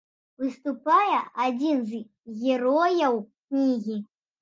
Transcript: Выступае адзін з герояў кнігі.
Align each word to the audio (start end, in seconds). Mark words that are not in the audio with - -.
Выступае 0.43 1.19
адзін 1.45 1.85
з 1.91 2.01
герояў 2.41 3.23
кнігі. 3.29 4.05